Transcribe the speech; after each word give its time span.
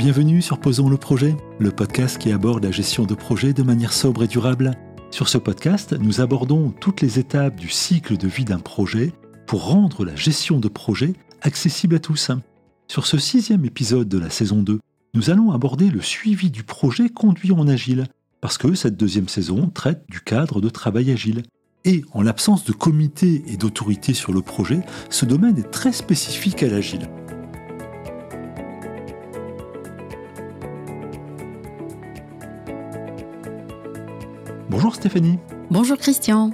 Bienvenue 0.00 0.40
sur 0.40 0.58
Posons 0.58 0.88
le 0.88 0.96
projet, 0.96 1.36
le 1.58 1.70
podcast 1.70 2.16
qui 2.16 2.32
aborde 2.32 2.64
la 2.64 2.70
gestion 2.70 3.04
de 3.04 3.14
projets 3.14 3.52
de 3.52 3.62
manière 3.62 3.92
sobre 3.92 4.22
et 4.22 4.28
durable. 4.28 4.70
Sur 5.10 5.28
ce 5.28 5.36
podcast, 5.36 5.92
nous 5.92 6.22
abordons 6.22 6.70
toutes 6.70 7.02
les 7.02 7.18
étapes 7.18 7.56
du 7.56 7.68
cycle 7.68 8.16
de 8.16 8.26
vie 8.26 8.46
d'un 8.46 8.60
projet 8.60 9.12
pour 9.46 9.66
rendre 9.66 10.06
la 10.06 10.16
gestion 10.16 10.58
de 10.58 10.68
projet 10.68 11.12
accessible 11.42 11.96
à 11.96 11.98
tous. 11.98 12.30
Sur 12.88 13.06
ce 13.06 13.18
sixième 13.18 13.66
épisode 13.66 14.08
de 14.08 14.18
la 14.18 14.30
saison 14.30 14.62
2, 14.62 14.80
nous 15.12 15.28
allons 15.28 15.50
aborder 15.50 15.90
le 15.90 16.00
suivi 16.00 16.50
du 16.50 16.62
projet 16.62 17.10
conduit 17.10 17.52
en 17.52 17.68
agile, 17.68 18.06
parce 18.40 18.58
que 18.58 18.74
cette 18.74 18.96
deuxième 18.96 19.28
saison 19.28 19.70
traite 19.70 20.04
du 20.08 20.20
cadre 20.20 20.60
de 20.60 20.68
travail 20.68 21.10
agile. 21.10 21.42
Et 21.84 22.04
en 22.12 22.22
l'absence 22.22 22.64
de 22.64 22.72
comité 22.72 23.42
et 23.46 23.56
d'autorité 23.56 24.12
sur 24.12 24.32
le 24.32 24.42
projet, 24.42 24.80
ce 25.08 25.24
domaine 25.24 25.58
est 25.58 25.70
très 25.70 25.92
spécifique 25.92 26.62
à 26.62 26.68
l'agile. 26.68 27.08
Bonjour 34.68 34.94
Stéphanie. 34.94 35.38
Bonjour 35.70 35.96
Christian. 35.96 36.50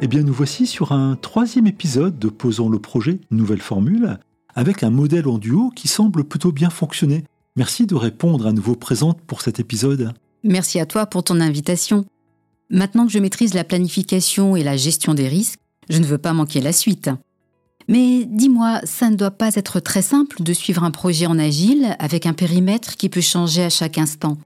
Eh 0.00 0.08
bien, 0.08 0.22
nous 0.22 0.32
voici 0.32 0.66
sur 0.66 0.92
un 0.92 1.16
troisième 1.16 1.66
épisode 1.66 2.18
de 2.18 2.28
Posons 2.28 2.68
le 2.68 2.78
projet, 2.78 3.20
nouvelle 3.30 3.62
formule, 3.62 4.18
avec 4.54 4.82
un 4.82 4.90
modèle 4.90 5.28
en 5.28 5.38
duo 5.38 5.70
qui 5.70 5.88
semble 5.88 6.24
plutôt 6.24 6.52
bien 6.52 6.70
fonctionner. 6.70 7.24
Merci 7.56 7.86
de 7.86 7.94
répondre 7.94 8.46
à 8.46 8.52
nouveau 8.52 8.74
présente 8.74 9.20
pour 9.22 9.40
cet 9.40 9.60
épisode. 9.60 10.12
Merci 10.44 10.78
à 10.78 10.84
toi 10.84 11.06
pour 11.06 11.24
ton 11.24 11.40
invitation. 11.40 12.04
Maintenant 12.68 13.06
que 13.06 13.12
je 13.12 13.18
maîtrise 13.18 13.54
la 13.54 13.64
planification 13.64 14.56
et 14.56 14.62
la 14.62 14.76
gestion 14.76 15.14
des 15.14 15.26
risques, 15.26 15.58
je 15.88 15.98
ne 15.98 16.04
veux 16.04 16.18
pas 16.18 16.34
manquer 16.34 16.60
la 16.60 16.74
suite. 16.74 17.08
Mais 17.88 18.26
dis-moi, 18.26 18.80
ça 18.84 19.08
ne 19.08 19.16
doit 19.16 19.30
pas 19.30 19.54
être 19.54 19.80
très 19.80 20.02
simple 20.02 20.42
de 20.42 20.52
suivre 20.52 20.84
un 20.84 20.90
projet 20.90 21.26
en 21.26 21.38
agile 21.38 21.96
avec 21.98 22.26
un 22.26 22.34
périmètre 22.34 22.96
qui 22.96 23.08
peut 23.08 23.22
changer 23.22 23.62
à 23.64 23.70
chaque 23.70 23.96
instant. 23.96 24.36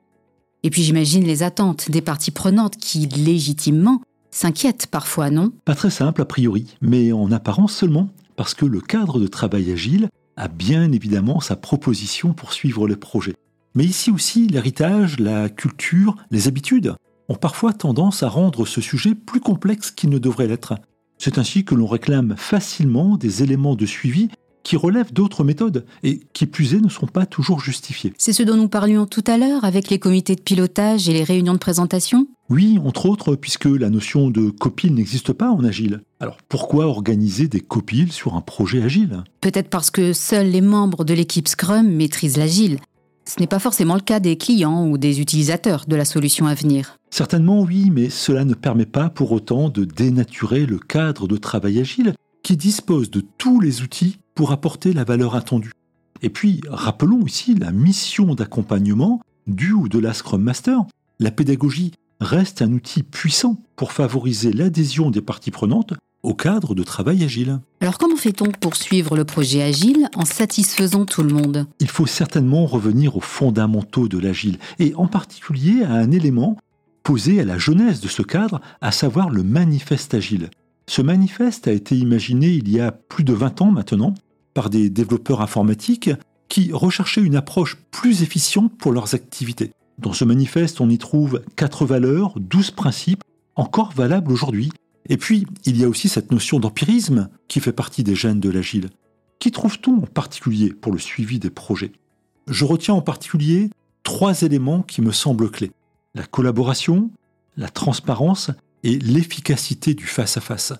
Et 0.62 0.70
puis 0.70 0.84
j'imagine 0.84 1.24
les 1.24 1.42
attentes 1.42 1.90
des 1.90 2.00
parties 2.00 2.30
prenantes 2.30 2.76
qui, 2.76 3.06
légitimement, 3.06 4.00
s'inquiètent 4.30 4.86
parfois, 4.86 5.30
non? 5.30 5.52
Pas 5.64 5.74
très 5.74 5.90
simple 5.90 6.22
a 6.22 6.26
priori, 6.26 6.76
mais 6.80 7.10
en 7.10 7.32
apparence 7.32 7.74
seulement, 7.74 8.08
parce 8.36 8.54
que 8.54 8.66
le 8.66 8.80
cadre 8.80 9.18
de 9.18 9.26
travail 9.26 9.72
agile 9.72 10.08
a 10.36 10.46
bien 10.46 10.92
évidemment 10.92 11.40
sa 11.40 11.56
proposition 11.56 12.34
pour 12.34 12.52
suivre 12.52 12.86
les 12.86 12.96
projets. 12.96 13.34
Mais 13.74 13.84
ici 13.84 14.10
aussi, 14.10 14.46
l'héritage, 14.46 15.18
la 15.18 15.48
culture, 15.48 16.16
les 16.30 16.48
habitudes 16.48 16.94
ont 17.28 17.34
parfois 17.34 17.72
tendance 17.72 18.22
à 18.22 18.28
rendre 18.28 18.66
ce 18.66 18.80
sujet 18.80 19.14
plus 19.14 19.40
complexe 19.40 19.90
qu'il 19.90 20.10
ne 20.10 20.18
devrait 20.18 20.46
l'être. 20.46 20.74
C'est 21.18 21.38
ainsi 21.38 21.64
que 21.64 21.74
l'on 21.74 21.86
réclame 21.86 22.34
facilement 22.36 23.16
des 23.16 23.42
éléments 23.42 23.74
de 23.74 23.86
suivi 23.86 24.30
qui 24.62 24.76
relèvent 24.76 25.12
d'autres 25.12 25.44
méthodes 25.44 25.86
et 26.02 26.20
qui 26.32 26.44
plus 26.46 26.74
est 26.74 26.80
ne 26.80 26.88
sont 26.88 27.06
pas 27.06 27.26
toujours 27.26 27.60
justifiées. 27.60 28.12
C'est 28.18 28.32
ce 28.32 28.42
dont 28.42 28.56
nous 28.56 28.68
parlions 28.68 29.06
tout 29.06 29.24
à 29.26 29.38
l'heure 29.38 29.64
avec 29.64 29.88
les 29.88 29.98
comités 29.98 30.36
de 30.36 30.42
pilotage 30.42 31.08
et 31.08 31.12
les 31.12 31.24
réunions 31.24 31.54
de 31.54 31.58
présentation 31.58 32.26
Oui, 32.50 32.78
entre 32.84 33.06
autres, 33.06 33.34
puisque 33.34 33.64
la 33.64 33.88
notion 33.88 34.30
de 34.30 34.50
copile 34.50 34.94
n'existe 34.94 35.32
pas 35.32 35.50
en 35.50 35.64
agile. 35.64 36.02
Alors 36.20 36.36
pourquoi 36.48 36.86
organiser 36.86 37.48
des 37.48 37.60
copiles 37.60 38.12
sur 38.12 38.34
un 38.34 38.42
projet 38.42 38.82
agile? 38.82 39.22
Peut-être 39.40 39.70
parce 39.70 39.90
que 39.90 40.12
seuls 40.12 40.50
les 40.50 40.60
membres 40.60 41.04
de 41.04 41.14
l'équipe 41.14 41.48
Scrum 41.48 41.88
maîtrisent 41.88 42.36
l'agile. 42.36 42.78
Ce 43.28 43.38
n'est 43.40 43.46
pas 43.46 43.58
forcément 43.58 43.94
le 43.94 44.00
cas 44.00 44.20
des 44.20 44.38
clients 44.38 44.86
ou 44.86 44.96
des 44.96 45.20
utilisateurs 45.20 45.84
de 45.86 45.96
la 45.96 46.06
solution 46.06 46.46
à 46.46 46.54
venir. 46.54 46.96
Certainement 47.10 47.60
oui, 47.60 47.90
mais 47.90 48.08
cela 48.08 48.46
ne 48.46 48.54
permet 48.54 48.86
pas 48.86 49.10
pour 49.10 49.32
autant 49.32 49.68
de 49.68 49.84
dénaturer 49.84 50.64
le 50.64 50.78
cadre 50.78 51.28
de 51.28 51.36
travail 51.36 51.78
agile 51.78 52.14
qui 52.42 52.56
dispose 52.56 53.10
de 53.10 53.22
tous 53.36 53.60
les 53.60 53.82
outils 53.82 54.18
pour 54.34 54.50
apporter 54.50 54.94
la 54.94 55.04
valeur 55.04 55.34
attendue. 55.34 55.72
Et 56.22 56.30
puis, 56.30 56.62
rappelons 56.68 57.26
ici 57.26 57.54
la 57.54 57.70
mission 57.70 58.34
d'accompagnement 58.34 59.20
du 59.46 59.72
ou 59.72 59.88
de 59.88 59.98
la 59.98 60.14
Scrum 60.14 60.42
Master. 60.42 60.84
La 61.20 61.30
pédagogie 61.30 61.92
reste 62.20 62.62
un 62.62 62.72
outil 62.72 63.02
puissant 63.02 63.60
pour 63.76 63.92
favoriser 63.92 64.52
l'adhésion 64.52 65.10
des 65.10 65.20
parties 65.20 65.50
prenantes 65.50 65.92
au 66.28 66.34
cadre 66.34 66.74
de 66.74 66.82
travail 66.82 67.24
agile. 67.24 67.58
Alors 67.80 67.96
comment 67.96 68.16
fait-on 68.16 68.52
pour 68.52 68.76
suivre 68.76 69.16
le 69.16 69.24
projet 69.24 69.62
agile 69.62 70.10
en 70.14 70.26
satisfaisant 70.26 71.06
tout 71.06 71.22
le 71.22 71.32
monde? 71.32 71.66
Il 71.80 71.88
faut 71.88 72.06
certainement 72.06 72.66
revenir 72.66 73.16
aux 73.16 73.22
fondamentaux 73.22 74.08
de 74.08 74.18
l'agile, 74.18 74.58
et 74.78 74.94
en 74.94 75.06
particulier 75.06 75.84
à 75.84 75.92
un 75.92 76.10
élément 76.10 76.58
posé 77.02 77.40
à 77.40 77.46
la 77.46 77.56
jeunesse 77.56 78.02
de 78.02 78.08
ce 78.08 78.20
cadre, 78.20 78.60
à 78.82 78.92
savoir 78.92 79.30
le 79.30 79.42
manifeste 79.42 80.12
agile. 80.12 80.50
Ce 80.86 81.00
manifeste 81.00 81.66
a 81.66 81.72
été 81.72 81.96
imaginé 81.96 82.48
il 82.48 82.70
y 82.70 82.78
a 82.78 82.92
plus 82.92 83.24
de 83.24 83.32
20 83.32 83.62
ans 83.62 83.70
maintenant 83.70 84.12
par 84.52 84.68
des 84.68 84.90
développeurs 84.90 85.40
informatiques 85.40 86.10
qui 86.50 86.72
recherchaient 86.72 87.22
une 87.22 87.36
approche 87.36 87.78
plus 87.90 88.22
efficiente 88.22 88.76
pour 88.76 88.92
leurs 88.92 89.14
activités. 89.14 89.70
Dans 89.96 90.12
ce 90.12 90.26
manifeste, 90.26 90.82
on 90.82 90.90
y 90.90 90.98
trouve 90.98 91.42
quatre 91.56 91.86
valeurs, 91.86 92.34
douze 92.38 92.70
principes, 92.70 93.24
encore 93.56 93.92
valables 93.92 94.30
aujourd'hui. 94.30 94.70
Et 95.08 95.16
puis, 95.16 95.46
il 95.64 95.78
y 95.78 95.84
a 95.84 95.88
aussi 95.88 96.08
cette 96.08 96.32
notion 96.32 96.60
d'empirisme 96.60 97.28
qui 97.48 97.60
fait 97.60 97.72
partie 97.72 98.04
des 98.04 98.14
gènes 98.14 98.40
de 98.40 98.50
l'agile. 98.50 98.90
Qu'y 99.38 99.50
trouve-t-on 99.50 99.96
en 99.98 100.06
particulier 100.06 100.72
pour 100.72 100.92
le 100.92 100.98
suivi 100.98 101.38
des 101.38 101.50
projets? 101.50 101.92
Je 102.46 102.64
retiens 102.64 102.94
en 102.94 103.02
particulier 103.02 103.70
trois 104.02 104.42
éléments 104.42 104.82
qui 104.82 105.00
me 105.00 105.12
semblent 105.12 105.50
clés. 105.50 105.72
La 106.14 106.24
collaboration, 106.24 107.10
la 107.56 107.68
transparence 107.68 108.50
et 108.84 108.98
l'efficacité 108.98 109.94
du 109.94 110.06
face-à-face. 110.06 110.72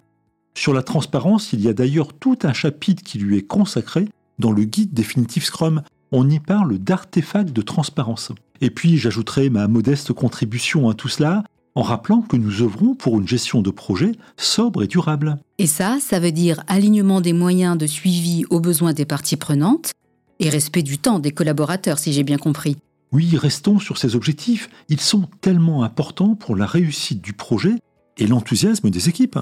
Sur 0.55 0.75
la 0.75 0.83
transparence, 0.83 1.53
il 1.53 1.61
y 1.61 1.69
a 1.69 1.73
d'ailleurs 1.73 2.13
tout 2.13 2.39
un 2.43 2.53
chapitre 2.53 3.03
qui 3.03 3.19
lui 3.19 3.37
est 3.37 3.47
consacré 3.47 4.09
dans 4.39 4.51
le 4.51 4.65
guide 4.65 4.93
définitif 4.93 5.45
Scrum. 5.45 5.83
On 6.11 6.29
y 6.29 6.41
parle 6.41 6.79
d'artefacts 6.79 7.53
de 7.53 7.63
transparence. 7.63 8.33
Et 8.61 8.71
puis 8.71 8.97
j'ajouterai 8.97 9.51
ma 9.51 9.69
modeste 9.69 10.13
contribution 10.13 10.89
à 10.89 10.95
tout 10.95 11.09
cela 11.09 11.45
en 11.79 11.83
rappelant 11.83 12.23
que 12.23 12.37
nous 12.37 12.63
œuvrons 12.63 12.97
pour 12.97 13.21
une 13.21 13.29
gestion 13.29 13.63
de 13.63 13.71
projet 13.71 14.11
sobre 14.37 14.83
et 14.83 14.89
durable. 14.89 15.39
Et 15.59 15.69
ça, 15.69 15.99
ça 16.01 16.19
veut 16.19 16.33
dire 16.33 16.65
alignement 16.67 17.21
des 17.21 17.33
moyens 17.33 17.79
de 17.79 17.87
suivi 17.87 18.45
aux 18.51 18.59
besoins 18.59 18.93
des 18.93 19.05
parties 19.05 19.37
prenantes 19.37 19.93
et 20.41 20.49
respect 20.51 20.83
du 20.83 20.99
temps 20.99 21.21
des 21.21 21.31
collaborateurs, 21.31 22.01
si 22.01 22.13
j'ai 22.13 22.25
bien 22.25 22.37
compris. 22.37 22.79
Oui, 23.13 23.37
restons 23.37 23.79
sur 23.79 23.97
ces 23.97 24.17
objectifs. 24.17 24.69
Ils 24.89 25.01
sont 25.01 25.29
tellement 25.41 25.85
importants 25.85 26.35
pour 26.35 26.57
la 26.57 26.67
réussite 26.67 27.23
du 27.23 27.33
projet 27.33 27.77
et 28.17 28.27
l'enthousiasme 28.27 28.91
des 28.91 29.09
équipes. 29.09 29.39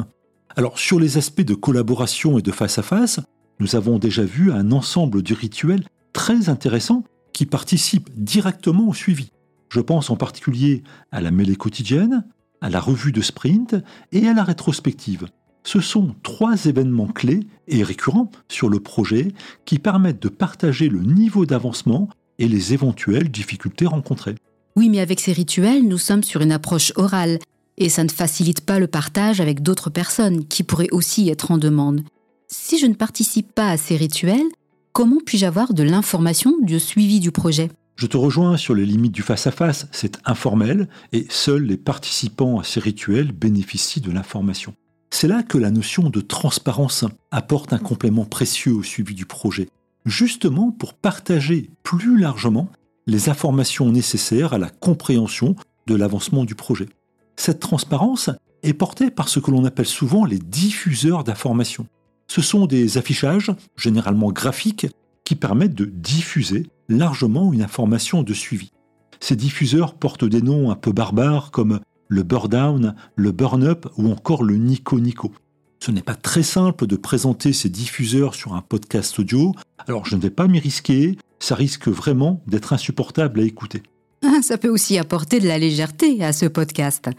Alors 0.56 0.78
sur 0.78 1.00
les 1.00 1.16
aspects 1.16 1.40
de 1.40 1.54
collaboration 1.54 2.38
et 2.38 2.42
de 2.42 2.52
face-à-face, 2.52 3.18
nous 3.60 3.76
avons 3.76 3.98
déjà 3.98 4.24
vu 4.24 4.52
un 4.52 4.72
ensemble 4.72 5.22
de 5.22 5.32
rituels 5.32 5.86
très 6.12 6.50
intéressants 6.50 7.02
qui 7.32 7.46
participent 7.46 8.10
directement 8.14 8.88
au 8.88 8.92
suivi. 8.92 9.30
Je 9.68 9.80
pense 9.80 10.10
en 10.10 10.16
particulier 10.16 10.82
à 11.12 11.20
la 11.20 11.30
mêlée 11.30 11.56
quotidienne, 11.56 12.24
à 12.60 12.70
la 12.70 12.80
revue 12.80 13.12
de 13.12 13.20
sprint 13.20 13.76
et 14.12 14.26
à 14.28 14.34
la 14.34 14.44
rétrospective. 14.44 15.26
Ce 15.64 15.80
sont 15.80 16.14
trois 16.22 16.66
événements 16.66 17.08
clés 17.08 17.40
et 17.66 17.82
récurrents 17.82 18.30
sur 18.48 18.68
le 18.68 18.78
projet 18.78 19.32
qui 19.64 19.78
permettent 19.78 20.22
de 20.22 20.28
partager 20.28 20.88
le 20.88 21.02
niveau 21.02 21.44
d'avancement 21.44 22.08
et 22.38 22.48
les 22.48 22.72
éventuelles 22.72 23.30
difficultés 23.30 23.86
rencontrées. 23.86 24.36
Oui, 24.76 24.88
mais 24.88 25.00
avec 25.00 25.20
ces 25.20 25.32
rituels, 25.32 25.86
nous 25.88 25.98
sommes 25.98 26.22
sur 26.22 26.40
une 26.40 26.52
approche 26.52 26.92
orale 26.96 27.38
et 27.78 27.88
ça 27.88 28.04
ne 28.04 28.10
facilite 28.10 28.60
pas 28.60 28.78
le 28.78 28.86
partage 28.86 29.40
avec 29.40 29.62
d'autres 29.62 29.90
personnes 29.90 30.46
qui 30.46 30.62
pourraient 30.62 30.92
aussi 30.92 31.28
être 31.28 31.50
en 31.50 31.58
demande. 31.58 32.02
Si 32.48 32.78
je 32.78 32.86
ne 32.86 32.94
participe 32.94 33.52
pas 33.52 33.70
à 33.70 33.76
ces 33.76 33.96
rituels, 33.96 34.46
comment 34.92 35.18
puis-je 35.24 35.46
avoir 35.46 35.74
de 35.74 35.82
l'information 35.82 36.54
du 36.62 36.78
suivi 36.78 37.20
du 37.20 37.32
projet? 37.32 37.70
Je 37.96 38.06
te 38.06 38.18
rejoins 38.18 38.58
sur 38.58 38.74
les 38.74 38.84
limites 38.84 39.14
du 39.14 39.22
face-à-face, 39.22 39.88
c'est 39.90 40.18
informel 40.26 40.86
et 41.12 41.26
seuls 41.30 41.64
les 41.64 41.78
participants 41.78 42.60
à 42.60 42.64
ces 42.64 42.78
rituels 42.78 43.32
bénéficient 43.32 44.02
de 44.02 44.10
l'information. 44.10 44.74
C'est 45.10 45.28
là 45.28 45.42
que 45.42 45.56
la 45.56 45.70
notion 45.70 46.10
de 46.10 46.20
transparence 46.20 47.06
apporte 47.30 47.72
un 47.72 47.78
complément 47.78 48.26
précieux 48.26 48.74
au 48.74 48.82
suivi 48.82 49.14
du 49.14 49.24
projet, 49.24 49.70
justement 50.04 50.72
pour 50.72 50.92
partager 50.92 51.70
plus 51.84 52.18
largement 52.18 52.68
les 53.06 53.30
informations 53.30 53.90
nécessaires 53.90 54.52
à 54.52 54.58
la 54.58 54.68
compréhension 54.68 55.56
de 55.86 55.94
l'avancement 55.94 56.44
du 56.44 56.54
projet. 56.54 56.90
Cette 57.36 57.60
transparence 57.60 58.28
est 58.62 58.74
portée 58.74 59.10
par 59.10 59.30
ce 59.30 59.40
que 59.40 59.50
l'on 59.50 59.64
appelle 59.64 59.86
souvent 59.86 60.26
les 60.26 60.38
diffuseurs 60.38 61.24
d'informations. 61.24 61.86
Ce 62.28 62.42
sont 62.42 62.66
des 62.66 62.98
affichages, 62.98 63.52
généralement 63.74 64.32
graphiques, 64.32 64.88
qui 65.24 65.34
permettent 65.34 65.74
de 65.74 65.86
diffuser 65.86 66.66
largement 66.88 67.52
une 67.52 67.62
information 67.62 68.22
de 68.22 68.34
suivi. 68.34 68.70
Ces 69.20 69.36
diffuseurs 69.36 69.94
portent 69.94 70.24
des 70.24 70.42
noms 70.42 70.70
un 70.70 70.76
peu 70.76 70.92
barbares 70.92 71.50
comme 71.50 71.80
le 72.08 72.22
burn-down, 72.22 72.94
le 73.16 73.32
burn-up 73.32 73.86
ou 73.96 74.10
encore 74.10 74.44
le 74.44 74.56
nico-nico. 74.56 75.32
Ce 75.80 75.90
n'est 75.90 76.02
pas 76.02 76.14
très 76.14 76.42
simple 76.42 76.86
de 76.86 76.96
présenter 76.96 77.52
ces 77.52 77.68
diffuseurs 77.68 78.34
sur 78.34 78.54
un 78.54 78.62
podcast 78.62 79.18
audio, 79.18 79.54
alors 79.86 80.06
je 80.06 80.16
ne 80.16 80.20
vais 80.20 80.30
pas 80.30 80.46
m'y 80.46 80.58
risquer, 80.58 81.16
ça 81.38 81.54
risque 81.54 81.88
vraiment 81.88 82.42
d'être 82.46 82.72
insupportable 82.72 83.40
à 83.40 83.44
écouter. 83.44 83.82
Ça 84.42 84.58
peut 84.58 84.68
aussi 84.68 84.98
apporter 84.98 85.40
de 85.40 85.46
la 85.46 85.58
légèreté 85.58 86.22
à 86.24 86.32
ce 86.32 86.46
podcast. 86.46 87.10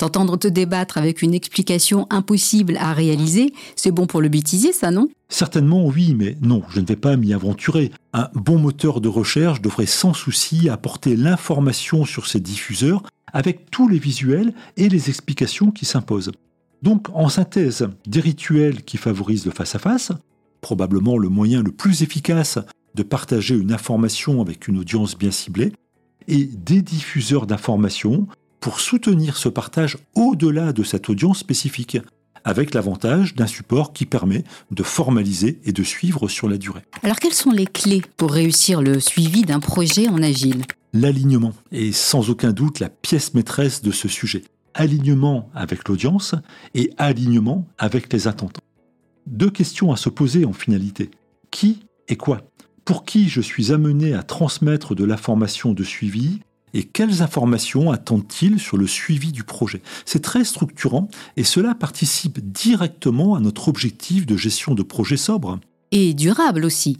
T'entendre 0.00 0.38
te 0.38 0.48
débattre 0.48 0.96
avec 0.96 1.20
une 1.20 1.34
explication 1.34 2.06
impossible 2.08 2.78
à 2.78 2.94
réaliser, 2.94 3.52
c'est 3.76 3.90
bon 3.90 4.06
pour 4.06 4.22
le 4.22 4.30
bêtisier, 4.30 4.72
ça, 4.72 4.90
non? 4.90 5.08
Certainement 5.28 5.84
oui, 5.84 6.14
mais 6.16 6.38
non, 6.40 6.62
je 6.70 6.80
ne 6.80 6.86
vais 6.86 6.96
pas 6.96 7.18
m'y 7.18 7.34
aventurer. 7.34 7.90
Un 8.14 8.30
bon 8.32 8.58
moteur 8.58 9.02
de 9.02 9.10
recherche 9.10 9.60
devrait 9.60 9.84
sans 9.84 10.14
souci 10.14 10.70
apporter 10.70 11.16
l'information 11.16 12.06
sur 12.06 12.28
ses 12.28 12.40
diffuseurs 12.40 13.02
avec 13.34 13.70
tous 13.70 13.88
les 13.88 13.98
visuels 13.98 14.54
et 14.78 14.88
les 14.88 15.10
explications 15.10 15.70
qui 15.70 15.84
s'imposent. 15.84 16.32
Donc, 16.80 17.08
en 17.12 17.28
synthèse, 17.28 17.86
des 18.06 18.20
rituels 18.20 18.84
qui 18.84 18.96
favorisent 18.96 19.44
le 19.44 19.52
face-à-face, 19.52 20.12
probablement 20.62 21.18
le 21.18 21.28
moyen 21.28 21.62
le 21.62 21.72
plus 21.72 22.02
efficace 22.02 22.58
de 22.94 23.02
partager 23.02 23.54
une 23.54 23.70
information 23.70 24.40
avec 24.40 24.66
une 24.66 24.78
audience 24.78 25.18
bien 25.18 25.30
ciblée, 25.30 25.74
et 26.26 26.44
des 26.44 26.80
diffuseurs 26.80 27.46
d'informations 27.46 28.28
pour 28.60 28.80
soutenir 28.80 29.36
ce 29.36 29.48
partage 29.48 29.98
au-delà 30.14 30.72
de 30.72 30.82
cette 30.82 31.08
audience 31.08 31.38
spécifique, 31.38 31.98
avec 32.44 32.74
l'avantage 32.74 33.34
d'un 33.34 33.46
support 33.46 33.92
qui 33.92 34.06
permet 34.06 34.44
de 34.70 34.82
formaliser 34.82 35.60
et 35.64 35.72
de 35.72 35.82
suivre 35.82 36.28
sur 36.28 36.48
la 36.48 36.58
durée. 36.58 36.82
Alors 37.02 37.16
quelles 37.16 37.34
sont 37.34 37.50
les 37.50 37.66
clés 37.66 38.02
pour 38.16 38.32
réussir 38.32 38.80
le 38.80 39.00
suivi 39.00 39.42
d'un 39.42 39.60
projet 39.60 40.08
en 40.08 40.22
agile? 40.22 40.64
L'alignement 40.92 41.52
est 41.70 41.92
sans 41.92 42.30
aucun 42.30 42.52
doute 42.52 42.80
la 42.80 42.88
pièce 42.88 43.34
maîtresse 43.34 43.82
de 43.82 43.90
ce 43.90 44.08
sujet. 44.08 44.42
Alignement 44.74 45.50
avec 45.54 45.88
l'audience 45.88 46.34
et 46.74 46.92
alignement 46.96 47.66
avec 47.78 48.12
les 48.12 48.28
attentes. 48.28 48.60
Deux 49.26 49.50
questions 49.50 49.92
à 49.92 49.96
se 49.96 50.08
poser 50.08 50.44
en 50.44 50.52
finalité. 50.52 51.10
Qui 51.50 51.80
et 52.08 52.16
quoi? 52.16 52.42
Pour 52.84 53.04
qui 53.04 53.28
je 53.28 53.40
suis 53.40 53.72
amené 53.72 54.14
à 54.14 54.22
transmettre 54.22 54.94
de 54.94 55.04
l'information 55.04 55.72
de 55.72 55.84
suivi? 55.84 56.40
Et 56.74 56.84
quelles 56.84 57.22
informations 57.22 57.90
attendent-ils 57.90 58.60
sur 58.60 58.76
le 58.76 58.86
suivi 58.86 59.32
du 59.32 59.44
projet? 59.44 59.82
C'est 60.04 60.22
très 60.22 60.44
structurant 60.44 61.08
et 61.36 61.44
cela 61.44 61.74
participe 61.74 62.40
directement 62.40 63.34
à 63.34 63.40
notre 63.40 63.68
objectif 63.68 64.26
de 64.26 64.36
gestion 64.36 64.74
de 64.74 64.82
projet 64.82 65.16
sobre. 65.16 65.58
Et 65.92 66.14
durable 66.14 66.64
aussi, 66.64 66.98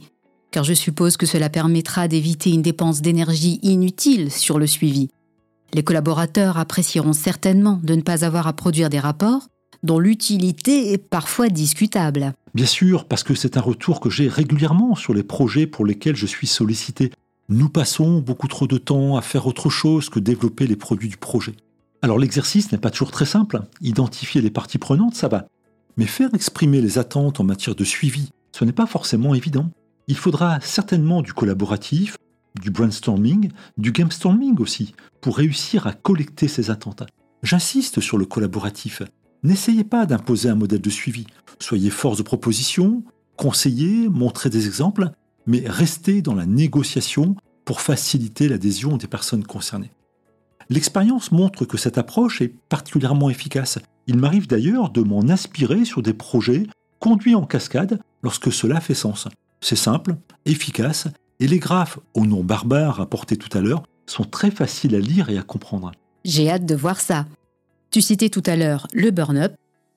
car 0.51 0.63
je 0.63 0.73
suppose 0.73 1.17
que 1.17 1.25
cela 1.25 1.49
permettra 1.49 2.07
d'éviter 2.07 2.51
une 2.51 2.61
dépense 2.61 3.01
d'énergie 3.01 3.59
inutile 3.61 4.31
sur 4.31 4.59
le 4.59 4.67
suivi. 4.67 5.09
Les 5.73 5.83
collaborateurs 5.83 6.57
apprécieront 6.57 7.13
certainement 7.13 7.79
de 7.83 7.95
ne 7.95 8.01
pas 8.01 8.25
avoir 8.25 8.47
à 8.47 8.53
produire 8.53 8.89
des 8.89 8.99
rapports 8.99 9.47
dont 9.83 9.99
l'utilité 9.99 10.93
est 10.93 10.97
parfois 10.97 11.49
discutable. 11.49 12.33
Bien 12.53 12.65
sûr, 12.65 13.05
parce 13.05 13.23
que 13.23 13.33
c'est 13.33 13.57
un 13.57 13.61
retour 13.61 13.99
que 13.99 14.09
j'ai 14.09 14.27
régulièrement 14.27 14.95
sur 14.95 15.13
les 15.13 15.23
projets 15.23 15.65
pour 15.65 15.85
lesquels 15.85 16.15
je 16.15 16.25
suis 16.25 16.47
sollicité. 16.47 17.11
Nous 17.51 17.67
passons 17.67 18.19
beaucoup 18.19 18.47
trop 18.47 18.65
de 18.65 18.77
temps 18.77 19.17
à 19.17 19.21
faire 19.21 19.45
autre 19.45 19.69
chose 19.69 20.07
que 20.09 20.19
développer 20.19 20.67
les 20.67 20.77
produits 20.77 21.09
du 21.09 21.17
projet. 21.17 21.53
Alors 22.01 22.17
l'exercice 22.17 22.71
n'est 22.71 22.77
pas 22.77 22.91
toujours 22.91 23.11
très 23.11 23.25
simple. 23.25 23.59
Identifier 23.81 24.39
les 24.39 24.49
parties 24.49 24.77
prenantes, 24.77 25.15
ça 25.15 25.27
va. 25.27 25.47
Mais 25.97 26.05
faire 26.05 26.33
exprimer 26.33 26.79
les 26.79 26.97
attentes 26.97 27.41
en 27.41 27.43
matière 27.43 27.75
de 27.75 27.83
suivi, 27.83 28.29
ce 28.53 28.63
n'est 28.63 28.71
pas 28.71 28.85
forcément 28.85 29.35
évident. 29.35 29.69
Il 30.07 30.15
faudra 30.15 30.61
certainement 30.61 31.21
du 31.21 31.33
collaboratif, 31.33 32.15
du 32.61 32.71
brainstorming, 32.71 33.51
du 33.77 33.91
gamestorming 33.91 34.57
aussi, 34.59 34.95
pour 35.19 35.35
réussir 35.35 35.87
à 35.87 35.91
collecter 35.91 36.47
ces 36.47 36.71
attentes. 36.71 37.03
J'insiste 37.43 37.99
sur 37.99 38.17
le 38.17 38.25
collaboratif. 38.25 39.01
N'essayez 39.43 39.83
pas 39.83 40.05
d'imposer 40.05 40.47
un 40.47 40.55
modèle 40.55 40.79
de 40.79 40.89
suivi. 40.89 41.27
Soyez 41.59 41.89
force 41.89 42.17
de 42.17 42.23
proposition, 42.23 43.03
conseillez, 43.35 44.07
montrez 44.07 44.49
des 44.49 44.67
exemples, 44.67 45.11
mais 45.47 45.63
restez 45.65 46.21
dans 46.21 46.35
la 46.35 46.45
négociation 46.45 47.35
pour 47.65 47.81
faciliter 47.81 48.47
l'adhésion 48.47 48.97
des 48.97 49.07
personnes 49.07 49.45
concernées. 49.45 49.91
L'expérience 50.69 51.31
montre 51.31 51.65
que 51.65 51.77
cette 51.77 51.97
approche 51.97 52.41
est 52.41 52.53
particulièrement 52.69 53.29
efficace. 53.29 53.79
Il 54.07 54.17
m'arrive 54.17 54.47
d'ailleurs 54.47 54.89
de 54.89 55.01
m'en 55.01 55.21
inspirer 55.29 55.85
sur 55.85 56.01
des 56.01 56.13
projets 56.13 56.67
conduits 56.99 57.35
en 57.35 57.45
cascade 57.45 57.99
lorsque 58.23 58.51
cela 58.51 58.79
fait 58.79 58.93
sens. 58.93 59.27
C'est 59.59 59.75
simple, 59.75 60.15
efficace, 60.45 61.07
et 61.39 61.47
les 61.47 61.59
graphes, 61.59 61.99
au 62.13 62.25
nom 62.25 62.43
barbare 62.43 63.01
apportés 63.01 63.35
tout 63.35 63.55
à 63.57 63.61
l'heure, 63.61 63.83
sont 64.05 64.23
très 64.23 64.51
faciles 64.51 64.95
à 64.95 64.99
lire 64.99 65.29
et 65.29 65.37
à 65.37 65.43
comprendre. 65.43 65.91
J'ai 66.23 66.49
hâte 66.49 66.65
de 66.65 66.75
voir 66.75 66.99
ça. 66.99 67.25
Tu 67.89 68.01
citais 68.01 68.29
tout 68.29 68.43
à 68.45 68.55
l'heure 68.55 68.87
le 68.93 69.11
burn-up, 69.11 69.53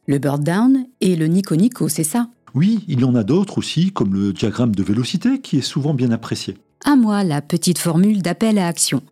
le 0.07 0.19
burn-down 0.19 0.87
et 1.01 1.17
le 1.17 1.27
nico-nico, 1.27 1.89
c'est 1.89 2.05
ça? 2.05 2.29
Oui, 2.55 2.85
il 2.87 3.01
y 3.01 3.05
en 3.05 3.15
a 3.15 3.25
d'autres 3.25 3.59
aussi, 3.59 3.93
comme 3.93 4.15
le 4.15 4.33
diagramme 4.33 4.75
de 4.75 4.83
vélocité, 4.83 5.41
qui 5.41 5.59
est 5.59 5.63
souvent 5.63 5.93
bien 5.93 6.13
apprécié. 6.13 6.57
À 6.85 6.97
moi 6.97 7.25
la 7.25 7.43
petite 7.43 7.79
formule 7.79 8.23
d'appel 8.23 8.59
à 8.59 8.69
action. 8.69 9.03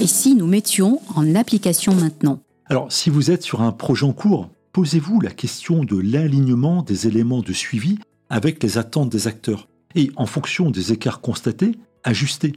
Et 0.00 0.06
si 0.06 0.34
nous 0.34 0.46
mettions 0.46 1.00
en 1.14 1.34
application 1.34 1.94
maintenant 1.94 2.40
Alors, 2.66 2.92
si 2.92 3.10
vous 3.10 3.30
êtes 3.30 3.42
sur 3.42 3.62
un 3.62 3.72
projet 3.72 4.06
en 4.06 4.12
cours, 4.12 4.48
posez-vous 4.72 5.20
la 5.20 5.30
question 5.30 5.84
de 5.84 5.96
l'alignement 5.96 6.82
des 6.82 7.06
éléments 7.06 7.42
de 7.42 7.52
suivi 7.52 7.98
avec 8.30 8.62
les 8.62 8.78
attentes 8.78 9.10
des 9.10 9.26
acteurs. 9.26 9.68
Et 9.94 10.10
en 10.16 10.26
fonction 10.26 10.70
des 10.70 10.92
écarts 10.92 11.20
constatés, 11.20 11.72
ajustez 12.04 12.54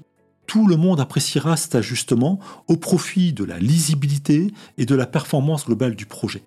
tout 0.48 0.66
le 0.66 0.78
monde 0.78 1.02
appréciera 1.02 1.58
cet 1.58 1.76
ajustement 1.76 2.40
au 2.68 2.78
profit 2.78 3.34
de 3.34 3.44
la 3.44 3.60
lisibilité 3.60 4.54
et 4.78 4.86
de 4.86 4.96
la 4.96 5.06
performance 5.06 5.66
globale 5.66 5.96
du 5.96 6.06
projet. 6.06 6.44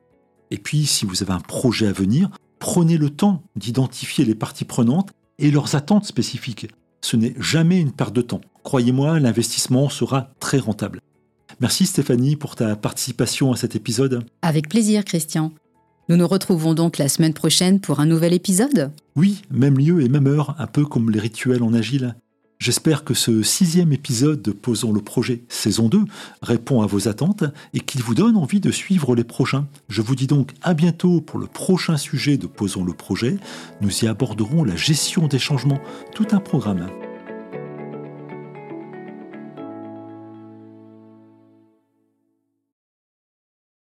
Et 0.50 0.58
puis, 0.58 0.86
si 0.86 1.04
vous 1.04 1.22
avez 1.22 1.32
un 1.32 1.40
projet 1.40 1.86
à 1.86 1.92
venir, 1.92 2.30
prenez 2.60 2.96
le 2.96 3.10
temps 3.10 3.42
d'identifier 3.56 4.24
les 4.24 4.36
parties 4.36 4.64
prenantes 4.64 5.10
et 5.40 5.50
leurs 5.50 5.74
attentes 5.74 6.04
spécifiques. 6.04 6.68
Ce 7.02 7.16
n'est 7.16 7.34
jamais 7.40 7.80
une 7.80 7.90
perte 7.90 8.14
de 8.14 8.22
temps. 8.22 8.42
Croyez-moi, 8.62 9.18
l'investissement 9.18 9.88
sera 9.88 10.30
très 10.38 10.58
rentable. 10.58 11.00
Merci 11.58 11.86
Stéphanie 11.86 12.36
pour 12.36 12.54
ta 12.54 12.76
participation 12.76 13.52
à 13.52 13.56
cet 13.56 13.74
épisode. 13.74 14.24
Avec 14.42 14.68
plaisir, 14.68 15.04
Christian. 15.04 15.52
Nous 16.08 16.16
nous 16.16 16.28
retrouvons 16.28 16.74
donc 16.74 16.98
la 16.98 17.08
semaine 17.08 17.34
prochaine 17.34 17.80
pour 17.80 18.00
un 18.00 18.06
nouvel 18.06 18.34
épisode 18.34 18.92
Oui, 19.16 19.42
même 19.50 19.78
lieu 19.78 20.02
et 20.02 20.08
même 20.08 20.26
heure, 20.26 20.54
un 20.58 20.66
peu 20.66 20.84
comme 20.84 21.10
les 21.10 21.20
rituels 21.20 21.62
en 21.62 21.72
agile. 21.72 22.14
J'espère 22.60 23.04
que 23.04 23.14
ce 23.14 23.42
sixième 23.42 23.90
épisode 23.94 24.42
de 24.42 24.50
Posons 24.52 24.92
le 24.92 25.00
projet 25.00 25.40
saison 25.48 25.88
2 25.88 26.04
répond 26.42 26.82
à 26.82 26.86
vos 26.86 27.08
attentes 27.08 27.44
et 27.72 27.80
qu'il 27.80 28.02
vous 28.02 28.14
donne 28.14 28.36
envie 28.36 28.60
de 28.60 28.70
suivre 28.70 29.14
les 29.14 29.24
prochains. 29.24 29.66
Je 29.88 30.02
vous 30.02 30.14
dis 30.14 30.26
donc 30.26 30.52
à 30.60 30.74
bientôt 30.74 31.22
pour 31.22 31.38
le 31.38 31.46
prochain 31.46 31.96
sujet 31.96 32.36
de 32.36 32.46
Posons 32.46 32.84
le 32.84 32.92
projet. 32.92 33.38
Nous 33.80 34.04
y 34.04 34.08
aborderons 34.08 34.62
la 34.62 34.76
gestion 34.76 35.26
des 35.26 35.38
changements, 35.38 35.80
tout 36.14 36.26
un 36.32 36.40
programme. 36.40 36.86